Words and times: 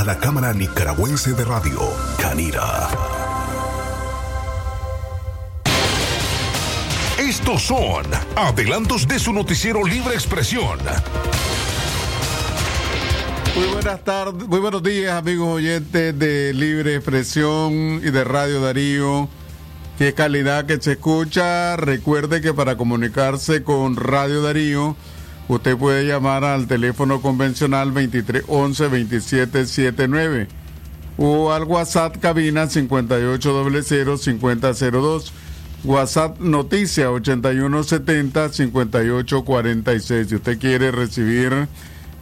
a 0.00 0.04
la 0.04 0.16
Cámara 0.16 0.54
Nicaragüense 0.54 1.34
de 1.34 1.44
Radio, 1.44 1.78
Canira. 2.18 2.88
Estos 7.18 7.64
son 7.64 8.06
adelantos 8.34 9.06
de 9.06 9.18
su 9.18 9.34
noticiero 9.34 9.84
Libre 9.84 10.14
Expresión. 10.14 10.78
Muy 13.54 13.66
buenas 13.74 14.02
tardes, 14.02 14.48
muy 14.48 14.60
buenos 14.60 14.82
días 14.82 15.12
amigos 15.12 15.48
oyentes 15.48 16.18
de 16.18 16.54
Libre 16.54 16.94
Expresión 16.94 18.00
y 18.02 18.10
de 18.10 18.24
Radio 18.24 18.62
Darío. 18.62 19.28
Qué 19.98 20.14
calidad 20.14 20.64
que 20.64 20.80
se 20.80 20.92
escucha. 20.92 21.76
Recuerde 21.76 22.40
que 22.40 22.54
para 22.54 22.78
comunicarse 22.78 23.62
con 23.62 23.96
Radio 23.96 24.40
Darío, 24.40 24.96
usted 25.54 25.76
puede 25.76 26.06
llamar 26.06 26.44
al 26.44 26.68
teléfono 26.68 27.20
convencional 27.20 27.92
2311 27.92 28.84
2779 28.84 30.46
o 31.18 31.52
al 31.52 31.64
WhatsApp 31.64 32.18
cabina 32.18 32.68
5800 32.68 34.18
5002. 34.18 35.32
WhatsApp 35.82 36.38
noticia 36.40 37.10
8170 37.10 38.50
5846. 38.50 40.28
Si 40.28 40.34
usted 40.36 40.58
quiere 40.58 40.90
recibir 40.92 41.68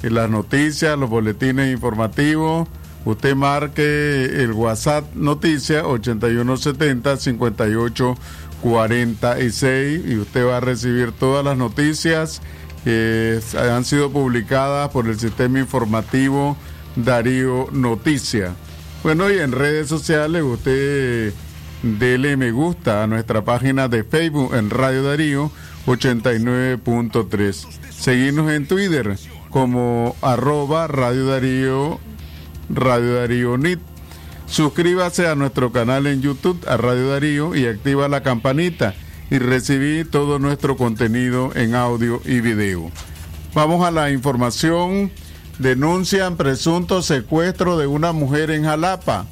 las 0.02 0.30
noticias, 0.30 0.96
los 0.98 1.10
boletines 1.10 1.72
informativos, 1.72 2.68
usted 3.04 3.34
marque 3.34 4.42
el 4.42 4.52
WhatsApp 4.52 5.12
noticia 5.14 5.86
8170 5.86 7.16
5846 7.18 10.02
y 10.06 10.16
usted 10.16 10.46
va 10.46 10.56
a 10.56 10.60
recibir 10.60 11.12
todas 11.12 11.44
las 11.44 11.58
noticias 11.58 12.40
que 12.84 13.40
han 13.56 13.84
sido 13.84 14.10
publicadas 14.10 14.90
por 14.90 15.06
el 15.06 15.18
sistema 15.18 15.58
informativo 15.58 16.56
Darío 16.96 17.68
Noticia. 17.72 18.54
Bueno, 19.02 19.30
y 19.30 19.38
en 19.38 19.52
redes 19.52 19.88
sociales 19.88 20.42
usted 20.42 21.32
dele 21.82 22.36
me 22.36 22.50
gusta 22.50 23.04
a 23.04 23.06
nuestra 23.06 23.44
página 23.44 23.88
de 23.88 24.04
Facebook 24.04 24.54
en 24.54 24.70
Radio 24.70 25.02
Darío 25.02 25.52
89.3. 25.86 27.66
Seguirnos 27.90 28.50
en 28.50 28.66
Twitter 28.66 29.16
como 29.50 30.16
arroba 30.20 30.86
Radio 30.86 31.26
Darío, 31.26 32.00
Radio 32.68 33.14
Darío 33.14 33.56
NIT. 33.56 33.80
Suscríbase 34.46 35.28
a 35.28 35.34
nuestro 35.34 35.72
canal 35.72 36.06
en 36.06 36.22
YouTube 36.22 36.64
a 36.66 36.76
Radio 36.76 37.10
Darío 37.10 37.54
y 37.54 37.66
activa 37.66 38.08
la 38.08 38.22
campanita 38.22 38.94
y 39.30 39.38
recibí 39.38 40.04
todo 40.04 40.38
nuestro 40.38 40.76
contenido 40.76 41.50
en 41.54 41.74
audio 41.74 42.20
y 42.24 42.40
video. 42.40 42.90
Vamos 43.54 43.86
a 43.86 43.90
la 43.90 44.10
información. 44.10 45.10
Denuncian 45.58 46.36
presunto 46.36 47.02
secuestro 47.02 47.78
de 47.78 47.86
una 47.86 48.12
mujer 48.12 48.50
en 48.50 48.64
Jalapa. 48.64 49.26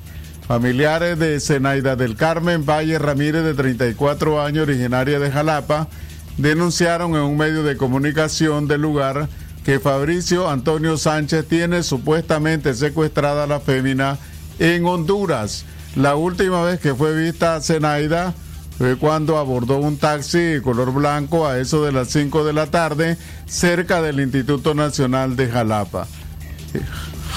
Familiares 0.46 1.18
de 1.18 1.40
Zenaida 1.40 1.96
del 1.96 2.16
Carmen 2.16 2.64
Valle 2.64 2.98
Ramírez, 2.98 3.44
de 3.44 3.54
34 3.54 4.42
años, 4.42 4.62
originaria 4.62 5.18
de 5.18 5.30
Jalapa, 5.30 5.88
denunciaron 6.36 7.12
en 7.12 7.22
un 7.22 7.36
medio 7.36 7.62
de 7.62 7.76
comunicación 7.76 8.68
del 8.68 8.82
lugar 8.82 9.28
que 9.64 9.80
Fabricio 9.80 10.48
Antonio 10.48 10.96
Sánchez 10.96 11.46
tiene 11.48 11.82
supuestamente 11.82 12.74
secuestrada 12.74 13.44
a 13.44 13.48
la 13.48 13.60
fémina 13.60 14.18
en 14.58 14.84
Honduras. 14.84 15.64
La 15.96 16.14
última 16.14 16.62
vez 16.62 16.78
que 16.78 16.94
fue 16.94 17.16
vista 17.20 17.60
Zenaida 17.60 18.34
fue 18.78 18.96
cuando 18.96 19.38
abordó 19.38 19.78
un 19.78 19.96
taxi 19.96 20.60
color 20.62 20.92
blanco 20.92 21.46
a 21.46 21.58
eso 21.58 21.84
de 21.84 21.92
las 21.92 22.08
5 22.08 22.44
de 22.44 22.52
la 22.52 22.66
tarde 22.66 23.16
cerca 23.46 24.02
del 24.02 24.20
Instituto 24.20 24.74
Nacional 24.74 25.36
de 25.36 25.48
Jalapa. 25.48 26.06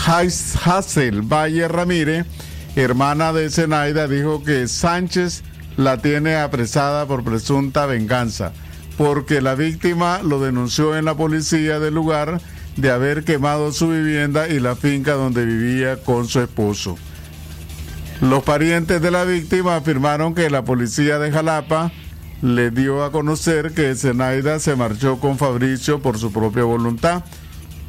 Hazel 0.06 1.22
Valle 1.22 1.68
Ramírez 1.68 2.26
hermana 2.76 3.34
de 3.34 3.50
Zenaida, 3.50 4.08
dijo 4.08 4.44
que 4.44 4.68
Sánchez 4.68 5.44
la 5.78 5.98
tiene 5.98 6.36
apresada 6.36 7.06
por 7.06 7.24
presunta 7.24 7.86
venganza, 7.86 8.54
porque 8.98 9.42
la 9.42 9.56
víctima 9.56 10.22
lo 10.24 10.40
denunció 10.40 10.98
en 10.98 11.06
la 11.06 11.16
policía 11.16 11.80
del 11.80 11.94
lugar 11.94 12.42
de 12.76 12.92
haber 12.92 13.24
quemado 13.24 13.72
su 13.72 13.90
vivienda 13.90 14.48
y 14.48 14.60
la 14.60 14.76
finca 14.76 15.14
donde 15.14 15.46
vivía 15.46 15.98
con 15.98 16.28
su 16.28 16.42
esposo. 16.42 16.98
Los 18.22 18.44
parientes 18.44 19.02
de 19.02 19.12
la 19.12 19.24
víctima 19.24 19.78
afirmaron 19.78 20.36
que 20.36 20.50
la 20.50 20.66
policía 20.66 21.20
de 21.20 21.32
Jalapa 21.32 21.92
le 22.42 22.70
dio 22.70 23.06
a 23.06 23.14
conocer 23.14 23.74
que 23.74 23.96
Zenaida 23.96 24.60
se 24.60 24.76
marchó 24.76 25.20
con 25.20 25.38
Fabricio 25.38 26.02
por 26.02 26.18
su 26.18 26.34
propia 26.34 26.64
voluntad, 26.64 27.24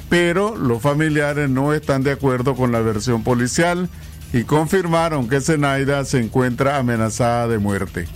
pero 0.08 0.56
los 0.56 0.80
familiares 0.80 1.50
no 1.50 1.72
están 1.72 2.04
de 2.04 2.12
acuerdo 2.12 2.54
con 2.54 2.70
la 2.70 2.80
versión 2.80 3.24
policial 3.24 3.88
y 4.32 4.44
confirmaron 4.44 5.28
que 5.28 5.40
Zenaida 5.40 6.04
se 6.04 6.20
encuentra 6.20 6.78
amenazada 6.78 7.48
de 7.48 7.58
muerte. 7.58 8.06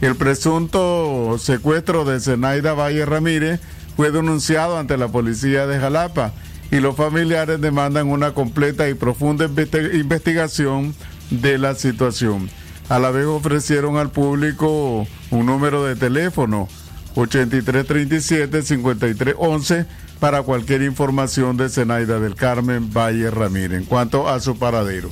El 0.00 0.14
presunto 0.14 1.38
secuestro 1.40 2.04
de 2.04 2.20
Zenaida 2.20 2.74
Valle 2.74 3.04
Ramírez 3.04 3.60
fue 3.96 4.12
denunciado 4.12 4.78
ante 4.78 4.96
la 4.96 5.08
policía 5.08 5.66
de 5.66 5.80
Jalapa 5.80 6.32
y 6.70 6.78
los 6.78 6.94
familiares 6.94 7.60
demandan 7.60 8.08
una 8.08 8.32
completa 8.32 8.88
y 8.88 8.94
profunda 8.94 9.46
investigación 9.46 10.94
de 11.30 11.58
la 11.58 11.74
situación. 11.74 12.48
A 12.88 12.98
la 12.98 13.10
vez 13.10 13.26
ofrecieron 13.26 13.96
al 13.96 14.10
público 14.10 15.06
un 15.30 15.46
número 15.46 15.84
de 15.84 15.96
teléfono 15.96 16.68
8337-5311 17.14 19.86
para 20.20 20.42
cualquier 20.42 20.82
información 20.82 21.56
de 21.56 21.68
Zenaida 21.68 22.20
del 22.20 22.34
Carmen 22.34 22.92
Valle 22.92 23.30
Ramírez 23.30 23.78
en 23.78 23.86
cuanto 23.86 24.28
a 24.28 24.40
su 24.40 24.58
paradero. 24.58 25.08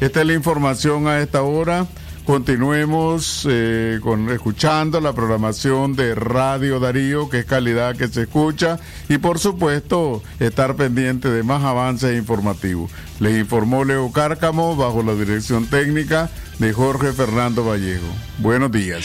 Esta 0.00 0.20
es 0.20 0.26
la 0.26 0.34
información 0.34 1.08
a 1.08 1.20
esta 1.20 1.42
hora. 1.42 1.86
Continuemos 2.26 3.46
eh, 3.48 4.00
con, 4.02 4.28
escuchando 4.30 5.00
la 5.00 5.12
programación 5.12 5.94
de 5.94 6.16
Radio 6.16 6.80
Darío, 6.80 7.30
que 7.30 7.38
es 7.38 7.44
calidad 7.44 7.94
que 7.94 8.08
se 8.08 8.22
escucha, 8.22 8.80
y 9.08 9.18
por 9.18 9.38
supuesto 9.38 10.24
estar 10.40 10.74
pendiente 10.74 11.30
de 11.30 11.44
más 11.44 11.62
avances 11.62 12.18
informativos. 12.18 12.90
Les 13.20 13.38
informó 13.38 13.84
Leo 13.84 14.10
Cárcamo 14.10 14.74
bajo 14.74 15.04
la 15.04 15.14
dirección 15.14 15.66
técnica 15.66 16.28
de 16.58 16.72
Jorge 16.72 17.12
Fernando 17.12 17.64
Vallejo. 17.64 18.06
Buenos 18.38 18.72
días. 18.72 19.04